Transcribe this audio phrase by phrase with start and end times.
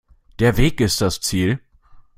[0.39, 1.59] Der Weg ist das Ziel.